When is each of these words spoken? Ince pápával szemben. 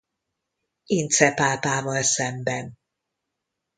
Ince 0.89 1.31
pápával 1.33 2.01
szemben. 2.03 2.77